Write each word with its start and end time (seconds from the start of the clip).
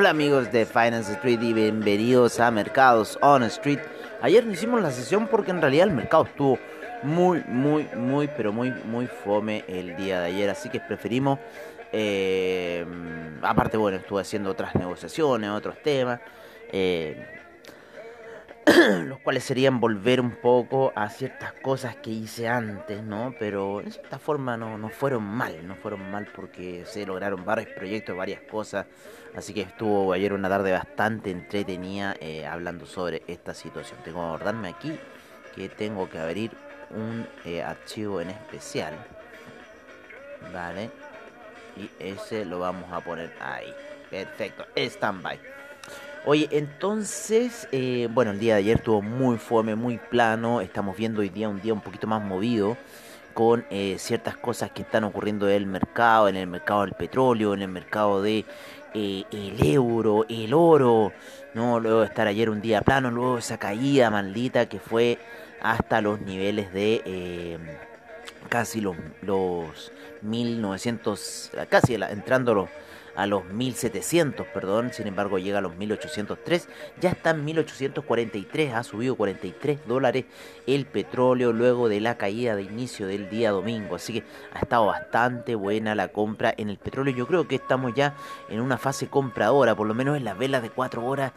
Hola 0.00 0.08
amigos 0.08 0.50
de 0.50 0.64
Finance 0.64 1.12
Street 1.12 1.42
y 1.42 1.52
bienvenidos 1.52 2.40
a 2.40 2.50
Mercados 2.50 3.18
on 3.20 3.42
Street. 3.42 3.80
Ayer 4.22 4.46
no 4.46 4.52
hicimos 4.54 4.80
la 4.80 4.90
sesión 4.90 5.26
porque 5.26 5.50
en 5.50 5.60
realidad 5.60 5.88
el 5.88 5.94
mercado 5.94 6.24
estuvo 6.24 6.58
muy, 7.02 7.44
muy, 7.46 7.86
muy, 7.94 8.26
pero 8.34 8.50
muy, 8.50 8.70
muy 8.70 9.06
fome 9.06 9.62
el 9.68 9.94
día 9.98 10.22
de 10.22 10.28
ayer. 10.28 10.48
Así 10.48 10.70
que 10.70 10.80
preferimos, 10.80 11.38
eh, 11.92 12.82
aparte 13.42 13.76
bueno, 13.76 13.98
estuve 13.98 14.22
haciendo 14.22 14.48
otras 14.48 14.74
negociaciones, 14.74 15.50
otros 15.50 15.82
temas. 15.82 16.18
eh, 16.72 17.39
los 19.06 19.18
cuales 19.20 19.44
serían 19.44 19.80
volver 19.80 20.20
un 20.20 20.32
poco 20.32 20.92
a 20.94 21.08
ciertas 21.08 21.52
cosas 21.54 21.96
que 21.96 22.10
hice 22.10 22.48
antes, 22.48 23.02
¿no? 23.02 23.34
Pero 23.38 23.80
en 23.80 23.90
cierta 23.90 24.18
forma 24.18 24.56
no, 24.56 24.78
no 24.78 24.90
fueron 24.90 25.24
mal, 25.24 25.66
no 25.66 25.74
fueron 25.76 26.10
mal 26.10 26.28
porque 26.34 26.84
se 26.86 27.06
lograron 27.06 27.44
varios 27.44 27.68
proyectos, 27.70 28.16
varias 28.16 28.42
cosas, 28.42 28.86
así 29.34 29.54
que 29.54 29.62
estuvo 29.62 30.12
ayer 30.12 30.32
una 30.32 30.48
tarde 30.48 30.72
bastante 30.72 31.30
entretenida 31.30 32.14
eh, 32.20 32.46
hablando 32.46 32.86
sobre 32.86 33.22
esta 33.26 33.54
situación. 33.54 33.98
Tengo 34.04 34.20
que 34.20 34.26
acordarme 34.26 34.68
aquí 34.68 34.98
que 35.54 35.68
tengo 35.68 36.08
que 36.08 36.18
abrir 36.18 36.52
un 36.90 37.26
eh, 37.44 37.62
archivo 37.62 38.20
en 38.20 38.30
especial, 38.30 38.94
¿vale? 40.52 40.90
Y 41.76 41.90
ese 41.98 42.44
lo 42.44 42.58
vamos 42.58 42.92
a 42.92 43.00
poner 43.00 43.32
ahí, 43.40 43.72
perfecto, 44.10 44.64
stand-by. 44.76 45.40
Oye, 46.26 46.48
entonces, 46.52 47.66
eh, 47.72 48.08
bueno, 48.10 48.32
el 48.32 48.38
día 48.38 48.54
de 48.54 48.60
ayer 48.60 48.76
estuvo 48.78 49.00
muy 49.00 49.38
fome, 49.38 49.74
muy 49.74 49.98
plano. 49.98 50.60
Estamos 50.60 50.96
viendo 50.96 51.20
hoy 51.22 51.30
día 51.30 51.48
un 51.48 51.60
día 51.60 51.72
un 51.72 51.80
poquito 51.80 52.06
más 52.06 52.22
movido 52.22 52.76
con 53.32 53.64
eh, 53.70 53.96
ciertas 53.98 54.36
cosas 54.36 54.70
que 54.70 54.82
están 54.82 55.04
ocurriendo 55.04 55.48
en 55.48 55.54
el 55.56 55.66
mercado, 55.66 56.28
en 56.28 56.36
el 56.36 56.46
mercado 56.46 56.82
del 56.82 56.92
petróleo, 56.92 57.54
en 57.54 57.62
el 57.62 57.68
mercado 57.68 58.20
de 58.22 58.44
eh, 58.92 59.24
el 59.30 59.64
euro, 59.66 60.26
el 60.28 60.52
oro, 60.52 61.12
¿no? 61.54 61.80
Luego 61.80 62.00
de 62.00 62.06
estar 62.06 62.26
ayer 62.26 62.50
un 62.50 62.60
día 62.60 62.82
plano, 62.82 63.10
luego 63.10 63.38
esa 63.38 63.56
caída 63.58 64.10
maldita 64.10 64.66
que 64.68 64.78
fue 64.78 65.18
hasta 65.62 66.00
los 66.02 66.20
niveles 66.20 66.72
de 66.72 67.02
eh, 67.06 67.58
casi 68.48 68.80
los, 68.80 68.96
los 69.22 69.92
1900, 70.22 71.50
casi 71.68 71.96
la- 71.96 72.10
entrando 72.10 72.54
los 72.54 72.68
a 73.20 73.26
los 73.26 73.44
1700, 73.44 74.46
perdón, 74.46 74.94
sin 74.94 75.06
embargo 75.06 75.38
llega 75.38 75.58
a 75.58 75.60
los 75.60 75.76
1803, 75.76 76.68
ya 77.02 77.10
está 77.10 77.30
en 77.30 77.44
1843, 77.44 78.72
ha 78.72 78.82
subido 78.82 79.14
43 79.14 79.86
dólares 79.86 80.24
el 80.66 80.86
petróleo 80.86 81.52
luego 81.52 81.90
de 81.90 82.00
la 82.00 82.16
caída 82.16 82.56
de 82.56 82.62
inicio 82.62 83.06
del 83.06 83.28
día 83.28 83.50
domingo, 83.50 83.96
así 83.96 84.14
que 84.14 84.24
ha 84.54 84.60
estado 84.60 84.86
bastante 84.86 85.54
buena 85.54 85.94
la 85.94 86.08
compra 86.08 86.54
en 86.56 86.70
el 86.70 86.78
petróleo, 86.78 87.14
yo 87.14 87.26
creo 87.26 87.46
que 87.46 87.56
estamos 87.56 87.92
ya 87.94 88.14
en 88.48 88.62
una 88.62 88.78
fase 88.78 89.08
compradora, 89.08 89.76
por 89.76 89.86
lo 89.86 89.92
menos 89.92 90.16
en 90.16 90.24
las 90.24 90.38
velas 90.38 90.62
de 90.62 90.70
4 90.70 91.04
horas 91.04 91.32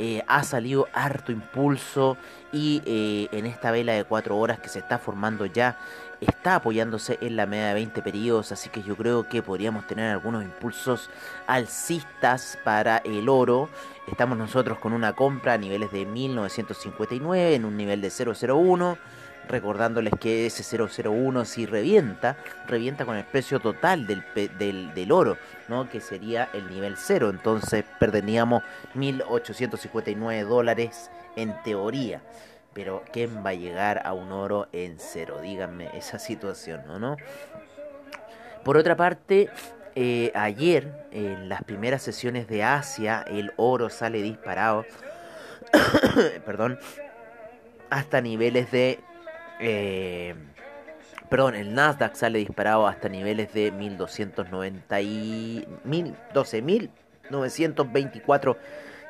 eh, 0.00 0.22
ha 0.28 0.44
salido 0.44 0.86
harto 0.92 1.32
impulso 1.32 2.16
y 2.52 2.82
eh, 2.84 3.28
en 3.32 3.46
esta 3.46 3.70
vela 3.72 3.92
de 3.92 4.04
4 4.04 4.36
horas 4.36 4.60
que 4.60 4.68
se 4.68 4.78
está 4.78 4.98
formando 4.98 5.46
ya 5.46 5.78
está 6.20 6.56
apoyándose 6.56 7.18
en 7.20 7.36
la 7.36 7.46
media 7.46 7.68
de 7.68 7.74
20 7.74 8.02
periodos, 8.02 8.52
así 8.52 8.70
que 8.70 8.82
yo 8.82 8.96
creo 8.96 9.28
que 9.28 9.42
podríamos 9.42 9.86
tener 9.86 10.10
algunos 10.10 10.44
impulsos 10.44 11.10
alcistas 11.46 12.58
para 12.64 12.98
el 12.98 13.28
oro. 13.28 13.68
Estamos 14.06 14.36
nosotros 14.36 14.78
con 14.78 14.92
una 14.92 15.14
compra 15.14 15.54
a 15.54 15.58
niveles 15.58 15.92
de 15.92 16.06
1959 16.06 17.54
en 17.54 17.64
un 17.64 17.76
nivel 17.76 18.00
de 18.00 18.10
001. 18.10 18.98
Recordándoles 19.48 20.12
que 20.20 20.44
ese 20.44 20.76
001 20.76 21.46
si 21.46 21.64
revienta, 21.64 22.36
revienta 22.66 23.06
con 23.06 23.16
el 23.16 23.24
precio 23.24 23.60
total 23.60 24.06
del, 24.06 24.22
del, 24.58 24.92
del 24.92 25.10
oro, 25.12 25.38
¿no? 25.68 25.88
que 25.88 26.02
sería 26.02 26.50
el 26.52 26.68
nivel 26.68 26.96
0. 26.98 27.30
Entonces 27.30 27.82
perderíamos 27.98 28.62
1.859 28.94 30.44
dólares 30.44 31.10
en 31.34 31.54
teoría. 31.62 32.20
Pero 32.78 33.02
¿quién 33.12 33.44
va 33.44 33.50
a 33.50 33.54
llegar 33.54 34.02
a 34.04 34.12
un 34.12 34.30
oro 34.30 34.68
en 34.70 35.00
cero? 35.00 35.40
Díganme 35.42 35.90
esa 35.94 36.20
situación, 36.20 36.82
¿no? 36.86 37.00
¿no? 37.00 37.16
Por 38.62 38.76
otra 38.76 38.94
parte, 38.94 39.50
eh, 39.96 40.30
ayer 40.36 41.08
en 41.10 41.48
las 41.48 41.64
primeras 41.64 42.02
sesiones 42.02 42.46
de 42.46 42.62
Asia 42.62 43.24
el 43.28 43.52
oro 43.56 43.90
sale 43.90 44.22
disparado, 44.22 44.84
perdón, 46.46 46.78
hasta 47.90 48.20
niveles 48.20 48.70
de... 48.70 49.00
eh, 49.58 50.36
perdón, 51.28 51.56
el 51.56 51.74
Nasdaq 51.74 52.14
sale 52.14 52.38
disparado 52.38 52.86
hasta 52.86 53.08
niveles 53.08 53.52
de 53.52 53.72
1290 53.72 55.00
y... 55.00 55.66
12.924 55.84 58.56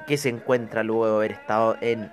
que 0.07 0.17
se 0.17 0.31
encuentra 0.31 0.83
luego 0.83 1.07
de 1.07 1.15
haber 1.17 1.33
estado 1.33 1.77
en 1.83 2.11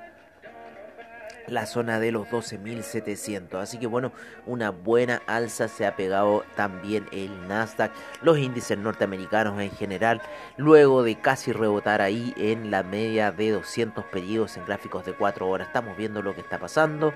la 1.48 1.66
zona 1.66 2.00
de 2.00 2.12
los 2.12 2.28
12.700. 2.28 3.60
Así 3.60 3.78
que 3.78 3.88
bueno, 3.88 4.12
una 4.46 4.72
buena 4.72 5.22
alza 5.28 5.68
se 5.68 5.86
ha 5.86 5.96
pegado 5.96 6.44
también 6.56 7.06
el 7.12 7.48
Nasdaq, 7.48 7.92
los 8.22 8.38
índices 8.38 8.78
norteamericanos 8.78 9.60
en 9.62 9.72
general, 9.72 10.22
luego 10.58 11.04
de 11.04 11.20
casi 11.20 11.52
rebotar 11.52 12.02
ahí 12.02 12.34
en 12.38 12.72
la 12.72 12.84
media 12.84 13.32
de 13.32 13.52
200 13.52 14.06
periodos 14.06 14.58
en 14.58 14.66
gráficos 14.66 15.06
de 15.06 15.14
4 15.14 15.48
horas. 15.48 15.68
Estamos 15.68 15.98
viendo 15.98 16.22
lo 16.22 16.34
que 16.34 16.42
está 16.42 16.60
pasando. 16.60 17.14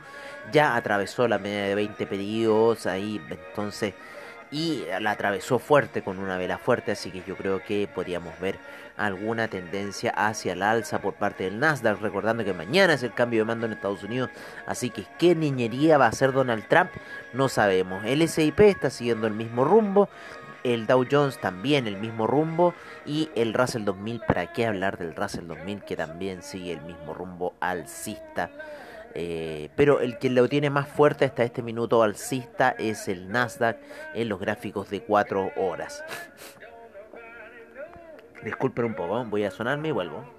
Ya 0.52 0.76
atravesó 0.76 1.28
la 1.28 1.40
media 1.40 1.64
de 1.64 1.76
20 1.76 2.08
periodos 2.08 2.86
ahí, 2.86 3.22
entonces 3.30 3.94
y 4.52 4.84
la 5.00 5.12
atravesó 5.12 5.60
fuerte 5.60 6.02
con 6.02 6.20
una 6.20 6.38
vela 6.38 6.58
fuerte, 6.58 6.92
así 6.92 7.12
que 7.12 7.24
yo 7.26 7.36
creo 7.36 7.64
que 7.64 7.88
podríamos 7.94 8.38
ver 8.40 8.58
alguna 8.98 9.48
tendencia 9.48 10.12
hacia 10.12 10.54
el 10.54 10.62
alza 10.62 11.00
por 11.00 11.14
parte 11.14 11.46
del 11.46 11.60
Nasdaq, 11.60 12.02
recordando 12.02 12.44
que 12.44 12.54
mañana 12.54 12.94
es 12.94 13.04
el 13.04 13.14
cambio 13.14 13.42
de 13.42 13.46
mando 13.46 13.66
en 13.66 13.74
Estados 13.74 14.04
Unidos, 14.04 14.30
así 14.66 14.90
que 14.90 15.06
qué 15.18 15.36
niñería 15.36 15.98
va 15.98 16.06
a 16.06 16.10
hacer 16.10 16.34
Donald 16.34 16.68
Trump, 16.68 16.90
no 17.34 17.48
sabemos. 17.48 18.04
El 18.06 18.28
SIP 18.28 18.60
está 18.62 18.90
siguiendo 18.90 19.28
el 19.28 19.34
mismo 19.34 19.64
rumbo, 19.64 20.10
el 20.64 20.88
Dow 20.88 21.06
Jones 21.10 21.40
también 21.40 21.88
el 21.88 21.98
mismo 21.98 22.28
rumbo 22.28 22.74
y 23.06 23.30
el 23.36 23.54
Russell 23.54 23.86
2000, 23.86 24.22
¿para 24.28 24.52
qué 24.52 24.66
hablar 24.66 24.98
del 24.98 25.16
Russell 25.16 25.48
2000 25.48 25.84
que 25.84 25.96
también 25.96 26.44
sigue 26.44 26.74
el 26.74 26.82
mismo 26.82 27.14
rumbo 27.14 27.54
alcista? 27.62 28.50
Eh, 29.16 29.70
pero 29.76 30.02
el 30.02 30.18
que 30.20 30.30
lo 30.30 30.48
tiene 30.48 30.70
más 30.70 30.88
fuerte 30.88 31.26
hasta 31.26 31.44
este 31.44 31.62
minuto 31.62 32.04
alcista 32.04 32.76
es 32.78 33.08
el 33.08 33.30
Nasdaq 33.30 33.78
en 34.14 34.30
los 34.30 34.40
gráficos 34.40 34.90
de 34.90 35.02
4 35.02 35.54
horas. 35.58 36.04
Disculpen 38.44 38.86
un 38.86 38.96
poco, 38.96 39.26
voy 39.26 39.44
a 39.44 39.52
sonarme 39.52 39.90
y 39.90 39.92
vuelvo. 39.92 40.39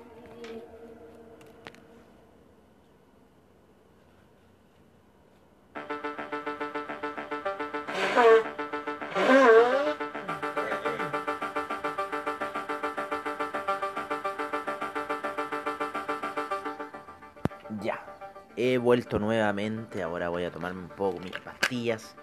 He 18.60 18.78
vuelto 18.78 19.18
nuevamente. 19.18 20.02
Ahora 20.02 20.28
voy 20.28 20.44
a 20.44 20.50
tomarme 20.50 20.82
un 20.82 20.88
poco 20.88 21.18
mis 21.20 21.38
pastillas. 21.38 22.16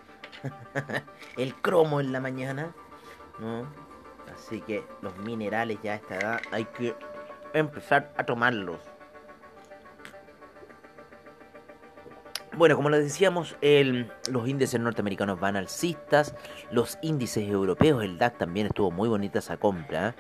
El 1.37 1.55
cromo 1.55 1.99
en 1.99 2.11
la 2.11 2.19
mañana, 2.19 2.73
¿no? 3.39 3.67
Así 4.33 4.61
que 4.61 4.85
los 5.01 5.17
minerales 5.17 5.79
ya 5.81 5.93
a 5.93 5.95
esta 5.95 6.15
edad 6.17 6.41
hay 6.51 6.65
que 6.65 6.95
empezar 7.53 8.13
a 8.17 8.25
tomarlos. 8.25 8.79
Bueno, 12.55 12.75
como 12.75 12.89
les 12.89 13.03
decíamos, 13.03 13.55
los 13.61 14.47
índices 14.47 14.79
norteamericanos 14.79 15.39
van 15.39 15.55
alcistas, 15.55 16.33
los 16.71 16.97
índices 17.03 17.47
europeos, 17.47 18.03
el 18.03 18.17
DAC 18.17 18.39
también 18.39 18.65
estuvo 18.65 18.89
muy 18.89 19.07
bonita 19.07 19.39
esa 19.39 19.57
compra, 19.57 20.09
¿eh? 20.09 20.15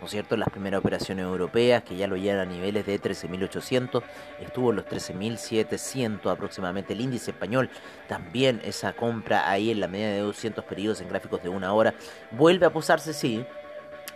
¿No 0.00 0.06
es 0.06 0.10
cierto? 0.10 0.36
Las 0.36 0.48
primeras 0.50 0.80
operaciones 0.80 1.24
europeas, 1.24 1.82
que 1.82 1.96
ya 1.96 2.06
lo 2.06 2.16
llevan 2.16 2.40
a 2.40 2.44
niveles 2.44 2.86
de 2.86 3.00
13.800, 3.00 4.02
estuvo 4.40 4.70
en 4.70 4.76
los 4.76 4.86
13.700 4.86 6.30
aproximadamente. 6.30 6.92
El 6.92 7.00
índice 7.00 7.30
español, 7.30 7.70
también 8.08 8.60
esa 8.64 8.92
compra 8.92 9.50
ahí 9.50 9.70
en 9.70 9.80
la 9.80 9.88
media 9.88 10.08
de 10.08 10.20
200 10.20 10.64
periodos 10.64 11.00
en 11.00 11.08
gráficos 11.08 11.42
de 11.42 11.48
una 11.48 11.72
hora, 11.72 11.94
vuelve 12.30 12.66
a 12.66 12.70
posarse, 12.70 13.12
sí, 13.12 13.44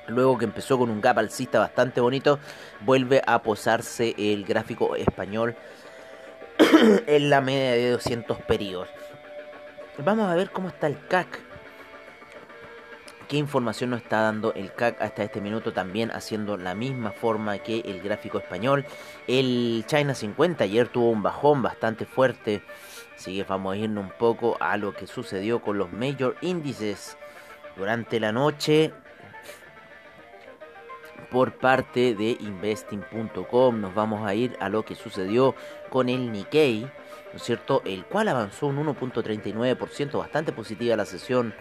Luego 0.09 0.37
que 0.37 0.45
empezó 0.45 0.79
con 0.79 0.91
un 0.91 1.01
gap 1.01 1.19
alcista 1.19 1.61
bastante 1.61 2.01
bonito, 2.01 2.39
vuelve 2.81 3.23
a 3.25 3.41
posarse 3.41 4.15
el 4.19 4.45
gráfico 4.45 4.97
español 4.97 5.55
en 7.07 7.31
la 7.31 7.41
media 7.41 7.73
de 7.73 7.91
200 7.91 8.39
periodos. 8.43 8.89
Vamos 9.99 10.29
a 10.29 10.35
ver 10.35 10.51
cómo 10.51 10.69
está 10.69 10.87
el 10.89 11.07
CAC. 11.07 11.52
¿Qué 13.33 13.39
información 13.39 13.89
nos 13.89 14.03
está 14.03 14.21
dando 14.21 14.53
el 14.53 14.75
CAC 14.75 15.01
hasta 15.01 15.23
este 15.23 15.41
minuto? 15.41 15.73
También 15.73 16.11
haciendo 16.11 16.59
la 16.59 16.75
misma 16.75 17.13
forma 17.13 17.57
que 17.61 17.81
el 17.81 18.03
gráfico 18.03 18.37
español. 18.37 18.85
El 19.27 19.85
China 19.87 20.15
50 20.15 20.65
ayer 20.65 20.89
tuvo 20.89 21.09
un 21.09 21.23
bajón 21.23 21.63
bastante 21.63 22.05
fuerte. 22.05 22.63
Así 23.17 23.35
que 23.35 23.45
vamos 23.45 23.73
a 23.73 23.79
irnos 23.79 24.05
un 24.05 24.11
poco 24.19 24.59
a 24.61 24.77
lo 24.77 24.93
que 24.93 25.07
sucedió 25.07 25.63
con 25.63 25.79
los 25.79 25.91
major 25.91 26.37
índices 26.43 27.17
durante 27.75 28.21
la 28.21 28.33
noche 28.33 28.93
por 31.31 31.55
parte 31.55 32.15
de 32.15 32.37
investing.com. 32.39 33.81
Nos 33.81 33.95
vamos 33.95 34.27
a 34.27 34.35
ir 34.35 34.59
a 34.61 34.69
lo 34.69 34.85
que 34.85 34.95
sucedió 34.95 35.55
con 35.89 36.11
el 36.11 36.31
Nikkei, 36.33 36.83
¿no 36.83 37.37
es 37.37 37.43
cierto? 37.43 37.81
El 37.87 38.05
cual 38.05 38.29
avanzó 38.29 38.67
un 38.67 38.77
1.39%, 38.77 40.19
bastante 40.19 40.53
positiva 40.53 40.97
la 40.97 41.07
sesión 41.07 41.55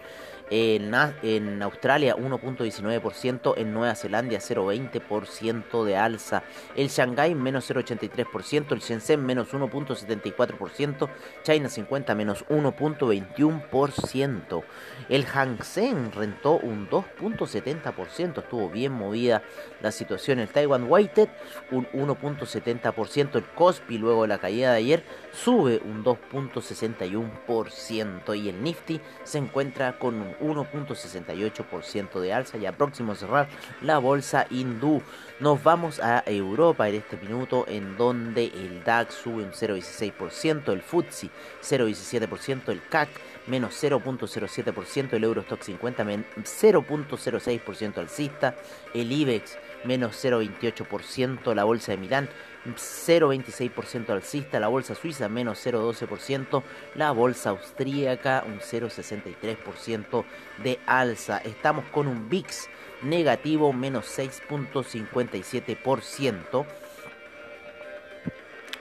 en, 0.52 1.62
Australia 1.62 2.14
1.19%, 2.14 3.54
en 3.56 3.72
Nueva 3.72 3.94
Zelanda 3.94 4.36
0.20% 4.36 5.84
de 5.84 5.96
alza, 5.96 6.42
el 6.76 6.88
Shanghai 6.88 7.34
menos 7.34 7.70
0.83%, 7.70 8.72
el 8.72 8.80
Shenzhen 8.80 9.24
menos 9.24 9.54
1.74%, 9.54 11.08
China 11.42 11.70
50 11.70 12.14
menos 12.14 12.44
1.21%, 12.48 14.62
el 15.08 15.24
Hang 15.24 15.62
Seng 15.62 16.12
rentó 16.12 16.58
un 16.58 16.86
2.70%, 16.90 18.40
estuvo 18.40 18.68
bien 18.68 18.92
movida 18.92 19.42
la 19.80 19.90
situación, 19.90 20.38
el 20.38 20.48
Taiwan 20.48 20.84
Weighted 20.86 21.30
un 21.70 21.86
1.70%, 21.92 23.36
el 23.36 23.44
Kospi 23.54 23.96
luego 23.96 24.20
de 24.22 24.28
la 24.28 24.36
caída 24.38 24.72
de 24.72 24.78
ayer 24.78 25.02
sube 25.32 25.80
un 25.82 26.04
2.61% 26.04 28.36
y 28.36 28.50
el 28.50 28.62
Nifty 28.62 29.00
se 29.24 29.38
encuentra 29.38 29.98
con 29.98 30.36
un 30.41 30.41
1.68% 30.42 32.20
de 32.20 32.32
alza 32.32 32.58
y 32.58 32.66
a 32.66 32.72
próximo 32.72 33.14
cerrar 33.14 33.48
la 33.80 33.98
bolsa 33.98 34.46
hindú. 34.50 35.02
Nos 35.40 35.62
vamos 35.62 36.00
a 36.00 36.22
Europa 36.26 36.88
en 36.88 36.96
este 36.96 37.16
minuto 37.16 37.64
en 37.68 37.96
donde 37.96 38.46
el 38.46 38.84
DAX 38.84 39.14
sube 39.14 39.42
un 39.42 39.52
0.16%, 39.52 40.72
el 40.72 40.82
FTSE 40.82 41.30
0.17%, 41.62 42.68
el 42.68 42.82
CAC 42.88 43.08
menos 43.46 43.82
0.07%, 43.82 45.14
el 45.14 45.24
Eurostock 45.24 45.62
50 45.62 46.04
0.06% 46.04 47.98
alcista, 47.98 48.54
el 48.94 49.10
IBEX 49.10 49.58
menos 49.84 50.24
0.28%, 50.24 51.54
la 51.54 51.64
bolsa 51.64 51.92
de 51.92 51.98
Milán 51.98 52.28
0,26% 52.66 54.10
alcista, 54.10 54.60
la 54.60 54.68
bolsa 54.68 54.94
suiza 54.94 55.28
menos 55.28 55.66
0,12%, 55.66 56.62
la 56.94 57.10
bolsa 57.10 57.50
austríaca 57.50 58.44
un 58.46 58.60
0,63% 58.60 60.24
de 60.62 60.78
alza. 60.86 61.38
Estamos 61.38 61.84
con 61.86 62.06
un 62.06 62.28
VIX 62.28 62.68
negativo 63.02 63.72
menos 63.72 64.06
6,57%. 64.16 66.64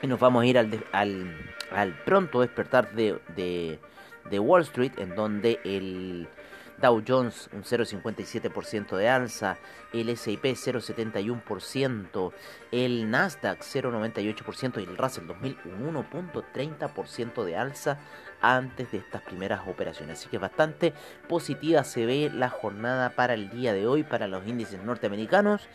Y 0.03 0.07
nos 0.07 0.19
vamos 0.19 0.43
a 0.43 0.47
ir 0.47 0.57
al, 0.57 0.83
al, 1.71 1.93
pronto 2.05 2.41
despertar 2.41 2.91
de, 2.93 3.19
de, 3.35 3.79
de 4.29 4.39
Wall 4.39 4.61
Street, 4.63 4.93
en 4.97 5.15
donde 5.15 5.59
el 5.63 6.27
Dow 6.81 7.03
Jones 7.07 7.49
un 7.53 7.63
0,57% 7.63 8.97
de 8.97 9.07
alza, 9.07 9.57
el 9.93 10.09
S&P 10.09 10.53
0,71%, 10.53 12.33
el 12.71 13.11
Nasdaq 13.11 13.59
0,98% 13.59 14.81
y 14.81 14.83
el 14.83 14.97
Russell 14.97 15.27
2000 15.27 15.57
un 15.65 15.95
1,30% 15.95 17.43
de 17.43 17.55
alza 17.55 17.99
antes 18.41 18.91
de 18.91 18.97
estas 18.97 19.21
primeras 19.21 19.67
operaciones. 19.67 20.19
Así 20.19 20.29
que 20.29 20.39
bastante 20.39 20.93
positiva 21.29 21.83
se 21.83 22.05
ve 22.05 22.31
la 22.33 22.49
jornada 22.49 23.11
para 23.11 23.35
el 23.35 23.51
día 23.51 23.73
de 23.73 23.85
hoy 23.85 24.03
para 24.03 24.27
los 24.27 24.47
índices 24.47 24.81
norteamericanos. 24.83 25.69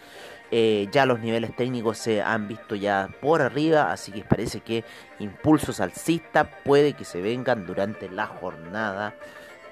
Eh, 0.51 0.87
ya 0.93 1.07
los 1.07 1.19
niveles 1.21 1.55
técnicos 1.57 1.99
se 1.99 2.23
han 2.23 2.47
visto 2.47 2.77
ya 2.77 3.09
por 3.21 3.43
arriba, 3.43 3.91
así 3.91 4.13
que 4.13 4.23
parece 4.23 4.61
que 4.61 4.85
impulsos 5.19 5.81
alcistas 5.81 6.47
puede 6.65 6.93
que 6.93 7.05
se 7.05 7.21
vengan 7.21 7.67
durante 7.67 8.09
la 8.09 8.27
jornada. 8.27 9.15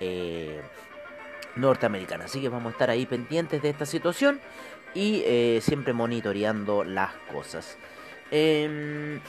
Eh, 0.00 0.60
norteamericana. 1.56 2.24
Así 2.24 2.40
que 2.40 2.48
vamos 2.48 2.70
a 2.70 2.72
estar 2.72 2.90
ahí 2.90 3.06
pendientes 3.06 3.62
de 3.62 3.70
esta 3.70 3.86
situación 3.86 4.40
y 4.92 5.22
eh, 5.24 5.60
siempre 5.62 5.92
monitoreando 5.92 6.82
las 6.82 7.12
cosas. 7.32 7.78
Em, 8.32 9.20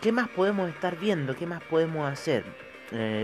¿Qué 0.00 0.10
más 0.10 0.28
podemos 0.28 0.70
estar 0.70 0.96
viendo? 0.96 1.36
¿Qué 1.36 1.46
más 1.46 1.62
podemos 1.64 2.10
hacer? 2.10 2.44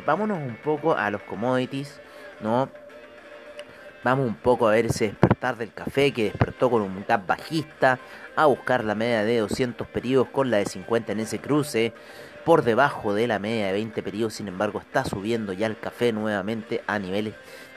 Vámonos 0.04 0.36
un 0.38 0.56
poco 0.56 0.94
a 0.96 1.10
los 1.10 1.22
commodities, 1.22 2.00
¿no? 2.40 2.68
Vamos 4.02 4.26
un 4.26 4.34
poco 4.34 4.68
a 4.68 4.72
ver 4.72 4.86
ese 4.86 5.14
despertar 5.40 5.56
del 5.56 5.72
café 5.72 6.12
que 6.12 6.24
despertó 6.24 6.70
con 6.70 6.82
un 6.82 7.04
gap 7.08 7.26
bajista, 7.26 7.98
a 8.36 8.46
buscar 8.46 8.84
la 8.84 8.94
media 8.94 9.24
de 9.24 9.38
200 9.38 9.88
periodos 9.88 10.28
con 10.28 10.50
la 10.50 10.58
de 10.58 10.66
50 10.66 11.12
en 11.12 11.20
ese 11.20 11.38
cruce 11.38 11.94
por 12.44 12.62
debajo 12.62 13.14
de 13.14 13.26
la 13.26 13.38
media 13.38 13.66
de 13.66 13.72
20 13.72 14.02
periodos, 14.02 14.34
sin 14.34 14.48
embargo 14.48 14.80
está 14.80 15.04
subiendo 15.04 15.54
ya 15.54 15.66
el 15.66 15.78
café 15.78 16.12
nuevamente 16.12 16.82
a 16.86 16.98
niveles 16.98 17.34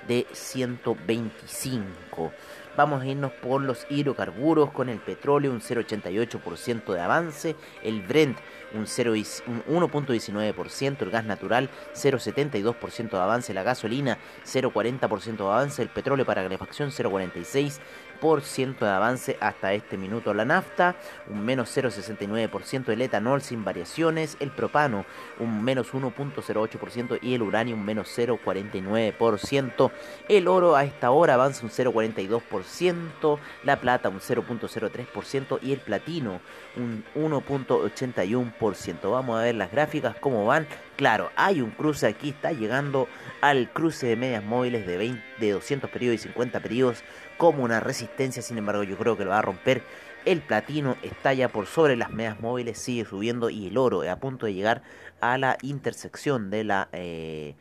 de 0.07 0.27
125. 0.33 2.33
Vamos 2.75 3.01
a 3.01 3.05
irnos 3.05 3.31
por 3.31 3.61
los 3.61 3.85
hidrocarburos 3.89 4.71
con 4.71 4.89
el 4.89 4.99
petróleo 4.99 5.51
un 5.51 5.61
0,88% 5.61 6.93
de 6.93 7.01
avance, 7.01 7.55
el 7.81 8.01
Brent 8.01 8.37
un, 8.73 8.85
1.19%, 8.85 11.01
el 11.01 11.11
gas 11.11 11.25
natural 11.25 11.69
0.72% 11.93 13.11
de 13.11 13.17
avance, 13.17 13.53
la 13.53 13.63
gasolina 13.63 14.17
0.40% 14.45 15.37
de 15.37 15.43
avance, 15.43 15.81
el 15.81 15.89
petróleo 15.89 16.25
para 16.25 16.43
calefacción 16.43 16.89
0.46%, 16.89 17.79
de 18.23 18.89
avance 18.89 19.37
hasta 19.41 19.73
este 19.73 19.97
minuto. 19.97 20.33
La 20.33 20.45
nafta, 20.45 20.95
un 21.27 21.43
menos 21.43 21.75
0,69%, 21.75 22.87
el 22.87 23.01
etanol 23.01 23.41
sin 23.41 23.65
variaciones, 23.65 24.37
el 24.39 24.49
propano, 24.51 25.05
un 25.39 25.61
menos 25.61 25.93
1.08% 25.93 27.19
y 27.21 27.33
el 27.33 27.41
uranio, 27.41 27.75
un 27.75 27.83
menos 27.83 28.07
0,49%. 28.17 29.91
El 30.29 30.47
oro 30.47 30.77
a 30.77 30.85
esta 30.85 31.11
hora 31.11 31.33
avanza 31.33 31.65
un 31.65 31.69
0,42%, 31.69 33.39
la 33.65 33.81
plata 33.81 34.07
un 34.07 34.21
0.03% 34.21 35.59
y 35.61 35.73
el 35.73 35.79
platino 35.79 36.39
un 36.77 37.03
1.81%. 37.15 39.11
Vamos 39.11 39.37
a 39.37 39.43
ver 39.43 39.55
las 39.55 39.69
gráficas, 39.69 40.15
cómo 40.15 40.45
van. 40.45 40.65
Claro, 40.95 41.29
hay 41.35 41.59
un 41.59 41.71
cruce 41.71 42.07
aquí, 42.07 42.29
está 42.29 42.53
llegando 42.53 43.09
al 43.41 43.69
cruce 43.71 44.07
de 44.07 44.15
medias 44.15 44.43
móviles 44.43 44.87
de, 44.87 44.95
20, 44.95 45.21
de 45.39 45.51
200 45.51 45.89
periodos 45.89 46.21
y 46.21 46.23
50 46.23 46.59
periodos 46.61 47.03
como 47.37 47.63
una 47.63 47.79
resistencia, 47.79 48.41
sin 48.41 48.57
embargo 48.57 48.83
yo 48.83 48.97
creo 48.97 49.17
que 49.17 49.25
lo 49.25 49.31
va 49.31 49.39
a 49.39 49.43
romper. 49.43 49.83
El 50.25 50.41
platino 50.41 50.95
está 51.03 51.33
ya 51.33 51.49
por 51.49 51.65
sobre 51.65 51.97
las 51.97 52.11
medias 52.11 52.39
móviles, 52.39 52.77
sigue 52.77 53.05
subiendo 53.05 53.49
y 53.49 53.67
el 53.67 53.77
oro 53.77 54.03
es 54.03 54.09
a 54.09 54.19
punto 54.19 54.45
de 54.45 54.53
llegar 54.53 54.81
a 55.19 55.37
la 55.37 55.57
intersección 55.61 56.49
de 56.49 56.63
la 56.63 56.87
eh, 56.93 57.55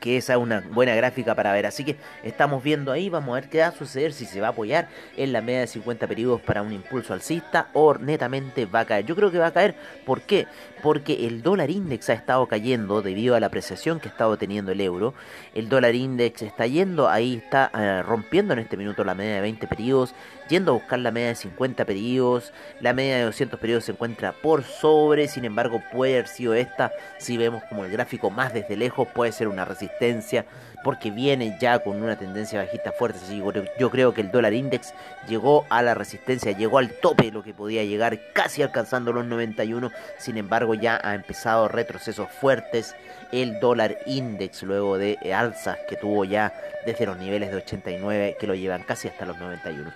Que 0.00 0.16
esa 0.16 0.34
es 0.34 0.38
una 0.38 0.60
buena 0.60 0.94
gráfica 0.94 1.34
para 1.34 1.52
ver. 1.52 1.66
Así 1.66 1.84
que 1.84 1.96
estamos 2.22 2.62
viendo 2.62 2.92
ahí, 2.92 3.08
vamos 3.08 3.30
a 3.30 3.40
ver 3.40 3.48
qué 3.48 3.60
va 3.60 3.68
a 3.68 3.72
suceder, 3.72 4.12
si 4.12 4.26
se 4.26 4.40
va 4.40 4.48
a 4.48 4.50
apoyar 4.50 4.88
en 5.16 5.32
la 5.32 5.40
media 5.40 5.60
de 5.60 5.66
50 5.66 6.06
periodos 6.06 6.40
para 6.42 6.62
un 6.62 6.72
impulso 6.72 7.14
alcista 7.14 7.68
o 7.72 7.94
netamente 7.94 8.66
va 8.66 8.80
a 8.80 8.84
caer. 8.84 9.06
Yo 9.06 9.16
creo 9.16 9.30
que 9.30 9.38
va 9.38 9.46
a 9.46 9.52
caer, 9.52 9.74
¿por 10.04 10.22
qué? 10.22 10.46
Porque 10.82 11.26
el 11.26 11.42
dólar 11.42 11.70
index 11.70 12.10
ha 12.10 12.12
estado 12.12 12.46
cayendo 12.46 13.00
debido 13.00 13.34
a 13.34 13.40
la 13.40 13.46
apreciación 13.46 13.98
que 14.00 14.08
ha 14.08 14.12
estado 14.12 14.36
teniendo 14.36 14.72
el 14.72 14.80
euro. 14.80 15.14
El 15.54 15.68
dólar 15.68 15.94
index 15.94 16.42
está 16.42 16.66
yendo, 16.66 17.08
ahí 17.08 17.36
está 17.36 17.70
eh, 17.74 18.02
rompiendo 18.02 18.52
en 18.52 18.58
este 18.58 18.76
minuto 18.76 19.04
la 19.04 19.14
media 19.14 19.36
de 19.36 19.40
20 19.40 19.66
periodos, 19.66 20.14
yendo 20.48 20.72
a 20.72 20.74
buscar 20.74 20.98
la 20.98 21.10
media 21.10 21.28
de 21.28 21.34
50 21.34 21.84
periodos. 21.84 22.52
La 22.80 22.92
media 22.92 23.16
de 23.16 23.24
200 23.24 23.58
periodos 23.58 23.84
se 23.84 23.92
encuentra 23.92 24.32
por 24.32 24.62
sobre, 24.64 25.28
sin 25.28 25.44
embargo 25.44 25.82
puede 25.92 26.14
haber 26.14 26.28
sido 26.28 26.54
esta, 26.54 26.92
si 27.18 27.36
vemos 27.36 27.62
como 27.64 27.84
el 27.84 27.90
gráfico 27.90 28.30
más 28.30 28.52
desde 28.52 28.76
lejos, 28.76 29.08
puede 29.08 29.32
ser 29.32 29.48
una 29.48 29.64
resistencia 29.64 30.44
porque 30.84 31.10
viene 31.10 31.56
ya 31.58 31.80
con 31.80 32.00
una 32.00 32.16
tendencia 32.16 32.60
bajista 32.60 32.92
fuerte. 32.92 33.18
Así 33.24 33.42
yo 33.78 33.90
creo 33.90 34.14
que 34.14 34.20
el 34.20 34.30
dólar 34.30 34.52
index 34.52 34.94
llegó 35.26 35.64
a 35.70 35.82
la 35.82 35.94
resistencia, 35.94 36.52
llegó 36.52 36.78
al 36.78 36.90
tope 36.90 37.24
de 37.24 37.32
lo 37.32 37.42
que 37.42 37.54
podía 37.54 37.82
llegar, 37.82 38.20
casi 38.34 38.62
alcanzando 38.62 39.12
los 39.12 39.24
91. 39.24 39.90
Sin 40.18 40.36
embargo, 40.36 40.74
ya 40.74 41.00
ha 41.02 41.14
empezado 41.14 41.68
retrocesos 41.68 42.28
fuertes 42.28 42.94
el 43.32 43.60
dólar 43.60 43.98
index 44.06 44.62
luego 44.62 44.98
de 44.98 45.18
alzas 45.34 45.78
que 45.88 45.96
tuvo 45.96 46.24
ya 46.24 46.52
desde 46.86 47.06
los 47.06 47.16
niveles 47.18 47.50
de 47.50 47.56
89 47.56 48.36
que 48.38 48.46
lo 48.46 48.54
llevan 48.54 48.82
casi 48.82 49.08
hasta 49.08 49.26
los 49.26 49.38
91. 49.38 49.92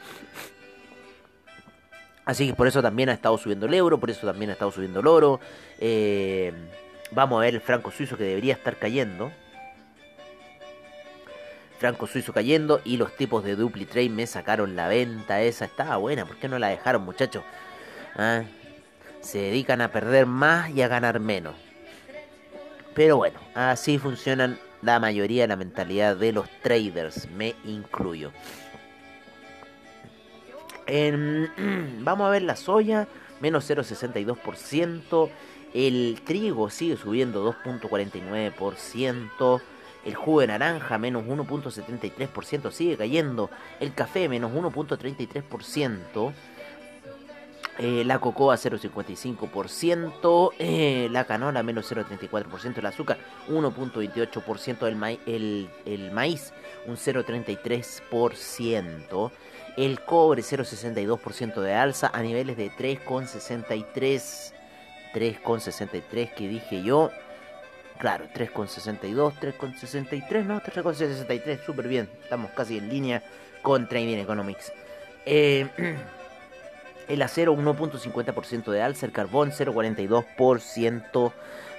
Así 2.25 2.47
que 2.47 2.55
por 2.55 2.67
eso 2.67 2.83
también 2.83 3.09
ha 3.09 3.15
estado 3.15 3.39
subiendo 3.39 3.67
el 3.67 3.75
euro, 3.75 3.99
por 3.99 4.11
eso 4.11 4.27
también 4.27 4.51
ha 4.51 4.53
estado 4.53 4.71
subiendo 4.71 5.01
el 5.01 5.07
oro. 5.07 5.41
Eh, 5.79 6.53
vamos 7.11 7.39
a 7.39 7.43
ver 7.43 7.55
el 7.55 7.61
franco 7.61 7.91
suizo 7.91 8.17
que 8.17 8.25
debería 8.25 8.55
estar 8.55 8.77
cayendo 8.77 9.31
franco 11.79 12.07
suizo 12.07 12.33
cayendo 12.33 12.81
y 12.85 12.97
los 12.97 13.17
tipos 13.17 13.45
de 13.45 13.57
dupli 13.57 13.87
trade 13.87 14.11
me 14.11 14.27
sacaron 14.27 14.77
la 14.77 14.89
venta 14.89 15.41
esa. 15.41 15.65
Estaba 15.65 15.97
buena, 15.97 16.27
¿por 16.27 16.37
qué 16.37 16.49
no 16.49 16.59
la 16.59 16.69
dejaron 16.69 17.03
muchachos? 17.05 17.45
¿Ah? 18.17 18.43
Se 19.21 19.39
dedican 19.39 19.81
a 19.81 19.91
perder 19.91 20.27
más 20.27 20.71
y 20.71 20.83
a 20.83 20.89
ganar 20.89 21.21
menos. 21.21 21.55
Pero 22.99 23.17
bueno, 23.17 23.39
así 23.55 23.97
funcionan 23.97 24.59
la 24.83 24.99
mayoría 24.99 25.43
de 25.43 25.49
la 25.49 25.55
mentalidad 25.55 26.17
de 26.17 26.33
los 26.33 26.49
traders, 26.65 27.31
me 27.31 27.55
incluyo. 27.65 28.33
vamos 32.01 32.27
a 32.27 32.31
ver 32.31 32.43
la 32.43 32.57
soya, 32.57 33.07
menos 33.41 33.71
0,62%. 33.71 35.31
El 35.75 36.21
trigo 36.25 36.71
sigue 36.71 36.97
subiendo 36.97 37.49
2.49%. 37.65 39.63
El 40.05 40.15
jugo 40.17 40.41
de 40.41 40.49
naranja 40.49 40.99
menos 40.99 41.23
1.73% 41.23 42.73
sigue 42.73 42.97
cayendo. 42.97 43.49
El 43.79 43.95
café 43.95 44.29
menos 44.29 44.51
1.33%. 44.51 46.33
Eh, 47.81 48.03
la 48.05 48.19
cocoa 48.19 48.57
0,55%, 48.57 50.51
eh, 50.59 51.07
la 51.13 51.25
canola 51.25 51.63
menos 51.63 51.89
0,34%, 51.89 52.79
el 52.79 52.87
azúcar 52.87 53.19
1,28%, 53.49 54.89
el, 54.89 56.11
maíz, 56.11 56.53
un 56.87 56.97
0,33%, 56.97 59.31
el 59.77 60.01
cobre 60.01 60.43
0,62% 60.43 61.61
de 61.61 61.75
alza 61.75 62.11
a 62.13 62.21
niveles 62.21 62.57
de 62.57 62.73
3,63%, 62.73 64.53
3,63 65.15 66.35
que 66.35 66.49
dije 66.49 66.83
yo, 66.83 67.13
Claro, 67.99 68.27
3,62, 68.33 69.35
3,63, 69.41 70.45
no, 70.45 70.61
3,63, 70.61 71.65
súper 71.65 71.89
bien. 71.89 72.09
Estamos 72.23 72.53
casi 72.53 72.79
en 72.79 72.89
línea 72.89 73.25
con 73.63 73.89
Trading 73.89 74.19
Economics. 74.19 74.73
Eh, 75.27 75.67
el 77.09 77.23
acero 77.23 77.55
1.50% 77.55 78.71
de 78.71 78.83
alza, 78.83 79.07
el 79.07 79.13
carbón 79.13 79.51
0.42% 79.51 81.33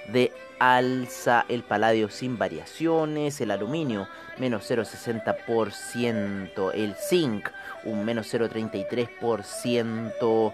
de 0.08 0.32
alza, 0.58 1.46
el 1.48 1.62
paladio 1.62 2.10
sin 2.10 2.36
variaciones, 2.38 3.40
el 3.40 3.50
aluminio 3.50 4.08
menos 4.38 4.70
0.60%, 4.70 6.72
el 6.74 6.94
zinc 6.94 7.48
un 7.84 8.04
menos 8.04 8.32
0.33% 8.32 10.52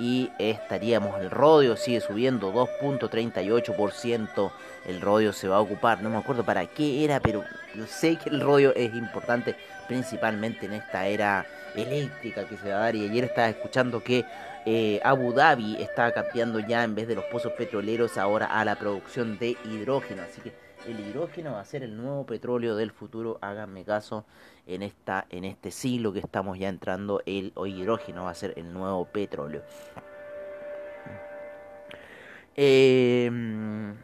y 0.00 0.30
estaríamos, 0.38 1.20
el 1.20 1.30
rodio 1.30 1.76
sigue 1.76 2.00
subiendo 2.00 2.52
2.38%, 2.52 4.52
el 4.86 5.00
rodio 5.00 5.32
se 5.32 5.48
va 5.48 5.56
a 5.56 5.60
ocupar, 5.60 6.00
no 6.02 6.10
me 6.10 6.18
acuerdo 6.18 6.44
para 6.44 6.66
qué 6.66 7.04
era, 7.04 7.18
pero 7.18 7.42
sé 7.88 8.14
que 8.16 8.30
el 8.30 8.40
rodio 8.40 8.72
es 8.76 8.94
importante 8.94 9.56
principalmente 9.88 10.66
en 10.66 10.74
esta 10.74 11.08
era 11.08 11.44
eléctrica 11.76 12.46
que 12.48 12.56
se 12.56 12.70
va 12.70 12.76
a 12.76 12.80
dar 12.80 12.96
y 12.96 13.08
ayer 13.08 13.24
estaba 13.24 13.48
escuchando 13.48 14.02
que 14.02 14.24
eh, 14.66 15.00
Abu 15.02 15.32
Dhabi 15.32 15.76
está 15.82 16.12
cambiando 16.12 16.60
ya 16.60 16.84
en 16.84 16.94
vez 16.94 17.08
de 17.08 17.14
los 17.14 17.24
pozos 17.24 17.52
petroleros 17.52 18.18
ahora 18.18 18.46
a 18.46 18.64
la 18.64 18.76
producción 18.76 19.38
de 19.38 19.56
hidrógeno, 19.64 20.22
así 20.22 20.40
que 20.40 20.52
el 20.86 21.00
hidrógeno 21.00 21.52
va 21.52 21.60
a 21.60 21.64
ser 21.64 21.82
el 21.82 21.96
nuevo 21.96 22.24
petróleo 22.24 22.76
del 22.76 22.90
futuro, 22.90 23.38
háganme 23.40 23.84
caso, 23.84 24.24
en, 24.66 24.82
esta, 24.82 25.26
en 25.30 25.44
este 25.44 25.70
siglo 25.70 26.12
que 26.12 26.20
estamos 26.20 26.58
ya 26.58 26.68
entrando, 26.68 27.22
el 27.26 27.52
hidrógeno 27.56 28.24
va 28.24 28.30
a 28.30 28.34
ser 28.34 28.54
el 28.56 28.72
nuevo 28.72 29.04
petróleo. 29.06 29.62
Em, 32.60 33.96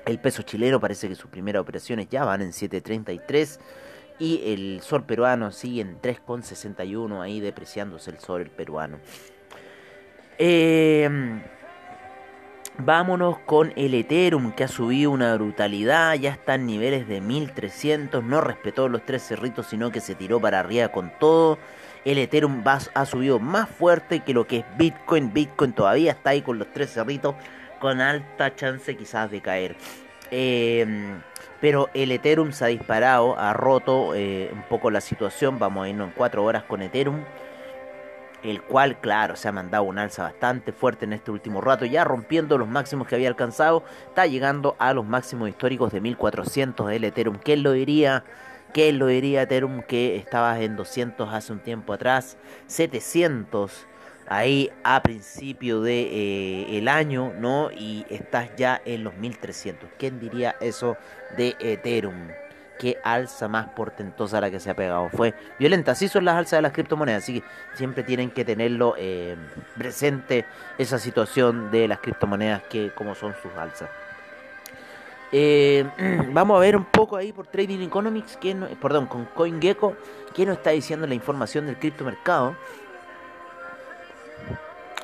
el 0.06 0.18
peso 0.18 0.42
chileno 0.42 0.80
parece 0.80 1.08
que 1.08 1.14
sus 1.14 1.30
primeras 1.30 1.60
operaciones 1.62 2.08
ya 2.08 2.24
van 2.24 2.42
en 2.42 2.50
7.33 2.50 3.58
y 4.18 4.52
el 4.52 4.80
sol 4.82 5.04
peruano 5.04 5.50
sigue 5.50 5.80
en 5.80 6.00
3.61 6.00 7.20
ahí 7.20 7.40
depreciándose 7.40 8.10
el 8.10 8.18
sol 8.18 8.50
peruano. 8.50 8.98
Em, 10.38 11.42
vámonos 12.78 13.38
con 13.40 13.72
el 13.76 13.94
Ethereum 13.94 14.52
que 14.52 14.64
ha 14.64 14.68
subido 14.68 15.10
una 15.10 15.34
brutalidad, 15.34 16.14
ya 16.14 16.30
está 16.30 16.54
en 16.54 16.66
niveles 16.66 17.06
de 17.08 17.20
1300, 17.20 18.22
no 18.24 18.40
respetó 18.40 18.88
los 18.88 19.04
tres 19.04 19.22
cerritos 19.22 19.66
sino 19.66 19.90
que 19.90 20.00
se 20.00 20.14
tiró 20.14 20.40
para 20.40 20.60
arriba 20.60 20.88
con 20.88 21.12
todo. 21.18 21.58
El 22.04 22.18
Ethereum 22.18 22.64
ha 22.66 23.06
subido 23.06 23.38
más 23.38 23.68
fuerte 23.68 24.20
que 24.20 24.34
lo 24.34 24.46
que 24.48 24.58
es 24.58 24.64
Bitcoin. 24.76 25.32
Bitcoin 25.32 25.72
todavía 25.72 26.12
está 26.12 26.30
ahí 26.30 26.42
con 26.42 26.58
los 26.58 26.72
tres 26.72 26.92
cerritos 26.92 27.36
con 27.82 28.00
alta 28.00 28.54
chance 28.54 28.96
quizás 28.96 29.28
de 29.32 29.40
caer. 29.40 29.74
Em, 30.30 31.20
pero 31.60 31.90
el 31.94 32.12
Ethereum 32.12 32.52
se 32.52 32.64
ha 32.64 32.68
disparado, 32.68 33.36
ha 33.36 33.52
roto 33.54 34.14
eh, 34.14 34.50
un 34.52 34.62
poco 34.68 34.92
la 34.92 35.00
situación. 35.00 35.58
Vamos 35.58 35.84
a 35.84 35.88
irnos 35.88 36.06
en 36.06 36.14
4 36.14 36.44
horas 36.44 36.62
con 36.62 36.80
Ethereum. 36.80 37.24
El 38.44 38.62
cual, 38.62 39.00
claro, 39.00 39.34
se 39.34 39.48
ha 39.48 39.52
mandado 39.52 39.82
un 39.82 39.98
alza 39.98 40.22
bastante 40.22 40.70
fuerte 40.72 41.06
en 41.06 41.12
este 41.12 41.32
último 41.32 41.60
rato, 41.60 41.84
ya 41.84 42.04
rompiendo 42.04 42.56
los 42.56 42.68
máximos 42.68 43.08
que 43.08 43.16
había 43.16 43.28
alcanzado. 43.28 43.82
Está 44.06 44.26
llegando 44.26 44.76
a 44.78 44.94
los 44.94 45.04
máximos 45.04 45.48
históricos 45.48 45.92
de 45.92 46.00
1400 46.00 46.92
el 46.92 47.02
Ethereum. 47.02 47.38
¿Quién 47.42 47.64
lo 47.64 47.72
diría? 47.72 48.22
¿Quién 48.72 49.00
lo 49.00 49.08
diría 49.08 49.42
Ethereum 49.42 49.82
que 49.82 50.14
estabas 50.16 50.60
en 50.60 50.76
200 50.76 51.34
hace 51.34 51.52
un 51.52 51.58
tiempo 51.58 51.92
atrás? 51.92 52.36
700 52.68 53.88
ahí 54.32 54.70
a 54.82 55.02
principio 55.02 55.82
de 55.82 56.02
eh, 56.02 56.78
el 56.78 56.88
año, 56.88 57.32
¿no? 57.38 57.70
Y 57.70 58.06
estás 58.08 58.50
ya 58.56 58.80
en 58.84 59.04
los 59.04 59.14
1300. 59.16 59.90
¿Quién 59.98 60.18
diría 60.20 60.56
eso 60.60 60.96
de 61.36 61.54
Ethereum? 61.60 62.28
Qué 62.78 62.98
alza 63.04 63.46
más 63.46 63.68
portentosa 63.68 64.40
la 64.40 64.50
que 64.50 64.58
se 64.58 64.70
ha 64.70 64.74
pegado. 64.74 65.10
Fue 65.10 65.34
violenta. 65.58 65.92
Así 65.92 66.08
son 66.08 66.24
las 66.24 66.36
alzas 66.36 66.58
de 66.58 66.62
las 66.62 66.72
criptomonedas. 66.72 67.22
Así 67.22 67.40
que 67.40 67.46
siempre 67.74 68.02
tienen 68.02 68.30
que 68.30 68.44
tenerlo 68.44 68.94
eh, 68.96 69.36
presente 69.76 70.46
esa 70.78 70.98
situación 70.98 71.70
de 71.70 71.86
las 71.86 71.98
criptomonedas 71.98 72.62
que 72.62 72.90
como 72.90 73.14
son 73.14 73.34
sus 73.42 73.52
alzas. 73.52 73.90
Eh, 75.30 75.84
vamos 76.32 76.56
a 76.56 76.60
ver 76.60 76.76
un 76.76 76.84
poco 76.86 77.16
ahí 77.16 77.32
por 77.32 77.46
Trading 77.46 77.80
Economics, 77.80 78.36
que 78.36 78.54
perdón, 78.80 79.06
con 79.06 79.26
CoinGecko, 79.26 79.96
que 80.34 80.46
nos 80.46 80.56
está 80.56 80.70
diciendo 80.70 81.06
la 81.06 81.14
información 81.14 81.66
del 81.66 81.78
criptomercado. 81.78 82.56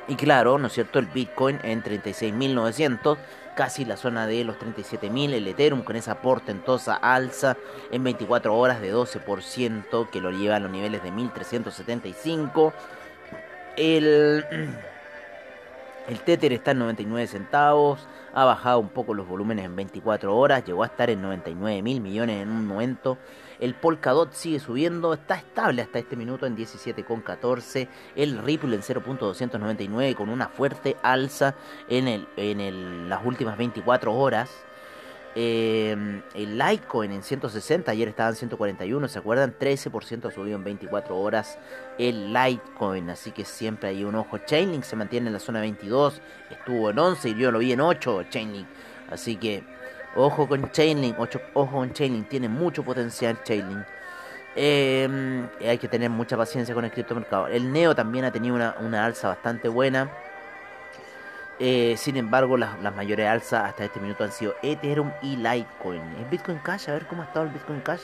Y 0.08 0.16
claro, 0.16 0.58
¿no 0.58 0.68
es 0.68 0.72
cierto? 0.72 0.98
El 0.98 1.06
Bitcoin 1.06 1.60
en 1.62 1.82
36.900, 1.82 3.18
casi 3.54 3.84
la 3.84 3.96
zona 3.96 4.26
de 4.26 4.42
los 4.44 4.56
37.000. 4.56 5.34
El 5.34 5.46
Ethereum 5.46 5.82
con 5.82 5.96
esa 5.96 6.22
portentosa 6.22 6.94
alza 6.94 7.56
en 7.92 8.02
24 8.02 8.56
horas 8.56 8.80
de 8.80 8.94
12%, 8.94 10.08
que 10.10 10.20
lo 10.20 10.30
lleva 10.30 10.56
a 10.56 10.60
los 10.60 10.70
niveles 10.70 11.02
de 11.02 11.12
1.375. 11.12 12.72
El, 13.76 14.44
el 16.08 16.20
Tether 16.20 16.52
está 16.52 16.70
en 16.70 16.78
99 16.78 17.26
centavos 17.26 18.08
ha 18.34 18.44
bajado 18.44 18.78
un 18.78 18.88
poco 18.88 19.14
los 19.14 19.26
volúmenes 19.26 19.64
en 19.64 19.74
24 19.74 20.36
horas, 20.36 20.64
llegó 20.64 20.82
a 20.82 20.86
estar 20.86 21.10
en 21.10 21.22
99 21.22 21.82
mil 21.82 22.00
millones 22.00 22.42
en 22.42 22.50
un 22.50 22.66
momento. 22.66 23.18
El 23.60 23.74
Polkadot 23.74 24.32
sigue 24.32 24.60
subiendo, 24.60 25.12
está 25.14 25.36
estable 25.36 25.82
hasta 25.82 25.98
este 25.98 26.16
minuto 26.16 26.46
en 26.46 26.56
17,14. 26.56 27.88
El 28.14 28.38
Ripple 28.38 28.76
en 28.76 28.82
0.299 28.82 30.14
con 30.14 30.28
una 30.28 30.48
fuerte 30.48 30.96
alza 31.02 31.54
en, 31.88 32.08
el, 32.08 32.28
en 32.36 33.08
las 33.08 33.24
últimas 33.24 33.58
24 33.58 34.14
horas. 34.14 34.50
Eh, 35.34 36.22
el 36.34 36.58
Litecoin 36.58 37.12
en 37.12 37.22
160, 37.22 37.92
ayer 37.92 38.08
estaba 38.08 38.30
en 38.30 38.36
141, 38.36 39.08
¿se 39.08 39.18
acuerdan? 39.18 39.54
13% 39.56 40.26
ha 40.26 40.30
subido 40.32 40.56
en 40.56 40.64
24 40.64 41.16
horas 41.16 41.58
el 41.98 42.32
Litecoin, 42.32 43.10
así 43.10 43.30
que 43.30 43.44
siempre 43.44 43.90
hay 43.90 44.04
un 44.04 44.16
ojo. 44.16 44.38
Chainlink 44.38 44.82
se 44.82 44.96
mantiene 44.96 45.28
en 45.28 45.34
la 45.34 45.38
zona 45.38 45.60
22, 45.60 46.20
estuvo 46.50 46.90
en 46.90 46.98
11 46.98 47.28
y 47.28 47.34
yo 47.36 47.52
lo 47.52 47.58
vi 47.58 47.72
en 47.72 47.80
8 47.80 48.24
Chainlink, 48.30 48.66
así 49.10 49.36
que 49.36 49.62
ojo 50.16 50.48
con 50.48 50.70
Chainlink, 50.70 51.18
ojo, 51.18 51.70
con 51.70 51.92
Chainlink, 51.92 52.28
tiene 52.28 52.48
mucho 52.48 52.82
potencial 52.82 53.42
Chainlink. 53.42 53.84
Eh, 54.56 55.46
hay 55.60 55.78
que 55.78 55.88
tener 55.88 56.10
mucha 56.10 56.36
paciencia 56.36 56.74
con 56.74 56.84
el 56.84 56.90
criptomercado. 56.90 57.46
El 57.48 57.72
Neo 57.72 57.94
también 57.94 58.24
ha 58.24 58.32
tenido 58.32 58.54
una, 58.54 58.74
una 58.80 59.04
alza 59.04 59.28
bastante 59.28 59.68
buena. 59.68 60.10
Eh, 61.60 61.96
sin 61.96 62.16
embargo, 62.16 62.56
las, 62.56 62.78
mayores 62.94 63.26
alzas 63.26 63.64
hasta 63.64 63.84
este 63.84 63.98
minuto 63.98 64.22
han 64.22 64.30
sido 64.30 64.54
Ethereum 64.62 65.10
y 65.22 65.36
Litecoin. 65.36 66.00
El 66.18 66.24
Bitcoin 66.30 66.58
Cash, 66.58 66.88
a 66.88 66.92
ver 66.92 67.06
cómo 67.06 67.22
ha 67.22 67.24
estado 67.24 67.46
el 67.46 67.52
Bitcoin 67.52 67.80
Cash. 67.80 68.02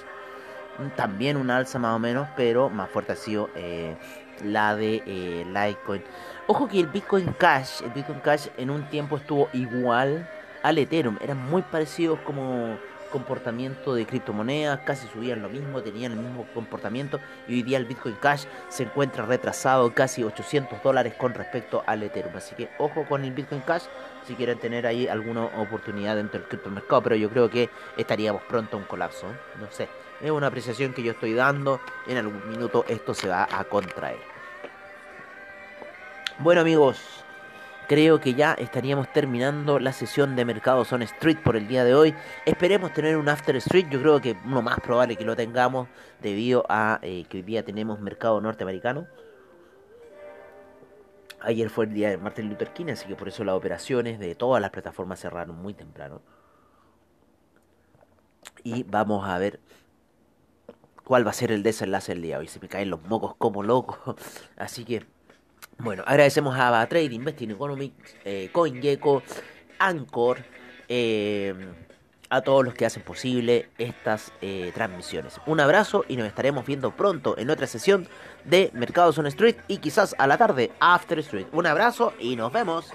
Mm, 0.79 0.89
también 0.97 1.37
una 1.37 1.59
alza 1.59 1.79
más 1.79 1.95
o 1.95 1.99
menos, 2.01 2.29
pero 2.37 2.69
más 2.69 2.89
fuerte 2.91 3.13
ha 3.13 3.17
sido 3.17 3.51
eh, 3.55 3.97
la 4.43 4.75
de 4.75 5.03
eh, 5.07 5.45
Litecoin. 5.47 6.03
Ojo 6.49 6.67
que 6.67 6.81
el 6.81 6.89
Bitcoin 6.89 7.33
Cash, 7.35 7.83
el 7.85 7.91
Bitcoin 7.91 8.19
Cash 8.21 8.49
en 8.57 8.71
un 8.71 8.89
tiempo 8.89 9.17
estuvo 9.17 9.49
igual 9.53 10.29
al 10.65 10.79
Ethereum. 10.79 11.19
Eran 11.21 11.39
muy 11.39 11.63
parecidos 11.63 12.19
como 12.21 12.77
comportamiento 13.13 13.95
de 13.95 14.07
criptomonedas, 14.07 14.81
casi 14.81 15.07
subían 15.07 15.41
lo 15.41 15.49
mismo, 15.49 15.81
tenían 15.83 16.11
el 16.11 16.19
mismo 16.19 16.49
comportamiento 16.53 17.21
y 17.47 17.55
hoy 17.55 17.63
día 17.63 17.79
el 17.79 17.85
Bitcoin 17.85 18.17
Cash 18.17 18.47
se 18.69 18.83
encuentra 18.83 19.25
retrasado 19.25 19.95
casi 19.95 20.25
800 20.25 20.83
dólares 20.83 21.15
con 21.15 21.33
respecto 21.33 21.85
al 21.87 22.03
Ethereum. 22.03 22.35
Así 22.37 22.57
que 22.57 22.71
ojo 22.77 23.05
con 23.05 23.23
el 23.23 23.31
Bitcoin 23.31 23.61
Cash 23.61 23.85
si 24.27 24.35
quieren 24.35 24.59
tener 24.59 24.85
ahí 24.85 25.07
alguna 25.07 25.45
oportunidad 25.45 26.17
dentro 26.17 26.41
del 26.41 26.49
criptomercado, 26.49 27.03
pero 27.03 27.15
yo 27.15 27.31
creo 27.31 27.49
que 27.49 27.71
estaríamos 27.97 28.43
pronto 28.43 28.77
a 28.77 28.81
un 28.81 28.87
colapso. 28.87 29.29
¿eh? 29.29 29.37
No 29.61 29.71
sé, 29.71 29.89
es 30.21 30.33
una 30.33 30.49
apreciación 30.49 30.93
que 30.93 31.05
yo 31.05 31.13
estoy 31.13 31.35
dando, 31.35 31.81
en 32.09 32.17
algún 32.17 32.49
minuto 32.49 32.85
esto 32.89 33.15
se 33.15 33.29
va 33.29 33.47
a 33.49 33.63
contraer. 33.63 34.19
Bueno 36.41 36.63
amigos, 36.63 37.24
creo 37.87 38.21
que 38.21 38.35
ya 38.35 38.55
estaríamos 38.55 39.13
terminando 39.13 39.79
la 39.79 39.93
sesión 39.93 40.37
de 40.37 40.45
Mercados 40.45 40.93
on 40.93 41.03
Street 41.03 41.39
por 41.43 41.57
el 41.57 41.69
día 41.69 41.85
de 41.85 41.95
hoy. 41.95 42.15
Esperemos 42.45 42.93
tener 42.93 43.17
un 43.17 43.29
After 43.29 43.57
Street, 43.57 43.87
yo 43.91 44.01
creo 44.01 44.21
que 44.21 44.37
lo 44.47 44.63
más 44.63 44.81
probable 44.81 45.17
que 45.17 45.25
lo 45.25 45.37
tengamos 45.37 45.89
debido 46.21 46.65
a 46.69 46.99
eh, 47.03 47.25
que 47.29 47.39
hoy 47.39 47.43
día 47.43 47.65
tenemos 47.65 48.01
mercado 48.01 48.41
norteamericano. 48.41 49.07
Ayer 51.41 51.69
fue 51.69 51.85
el 51.85 51.95
día 51.95 52.11
de 52.11 52.17
Martin 52.17 52.49
Luther 52.49 52.73
King, 52.73 52.87
así 52.91 53.07
que 53.07 53.17
por 53.17 53.29
eso 53.29 53.45
las 53.45 53.55
operaciones 53.55 54.19
de 54.19 54.35
todas 54.35 54.63
las 54.63 54.71
plataformas 54.71 55.21
cerraron 55.21 55.57
muy 55.57 55.75
temprano. 55.75 56.23
Y 58.63 58.83
vamos 58.85 59.29
a 59.29 59.39
ver 59.39 59.61
cuál 61.05 61.27
va 61.27 61.31
a 61.31 61.35
ser 61.35 61.53
el 61.53 61.63
desenlace 61.63 62.13
del 62.13 62.23
día. 62.23 62.39
Hoy 62.39 62.49
se 62.49 62.61
me 62.61 62.69
caen 62.69 62.91
los 62.91 63.03
mocos 63.03 63.35
como 63.37 63.63
locos. 63.63 63.99
Así 64.57 64.85
que 64.85 65.05
bueno, 65.79 66.03
agradecemos 66.07 66.57
a 66.57 66.69
Avatrade, 66.69 67.15
Investing 67.15 67.51
Economics, 67.51 68.17
eh, 68.25 68.49
CoinGecko, 68.53 69.23
Anchor, 69.79 70.39
eh, 70.89 71.55
a 72.31 72.41
todos 72.41 72.65
los 72.65 72.75
que 72.75 72.87
hacen 72.87 73.03
posible 73.03 73.69
estas 73.79 74.33
eh, 74.41 74.73
transmisiones. 74.75 75.41
Un 75.47 75.61
abrazo 75.61 76.05
y 76.09 76.17
nos 76.17 76.27
estaremos 76.27 76.67
viendo 76.67 76.91
pronto 76.91 77.37
en 77.39 77.51
otra 77.51 77.67
sesión 77.67 78.09
de 78.45 78.71
Mercados 78.73 79.19
on 79.19 79.27
Street 79.27 79.57
y 79.69 79.79
quizás 79.79 80.15
a 80.19 80.27
la 80.27 80.37
tarde 80.37 80.73
After 80.81 81.19
Street. 81.21 81.47
Un 81.53 81.67
abrazo 81.67 82.13
y 82.19 82.35
nos 82.35 82.53
vemos. 82.53 82.93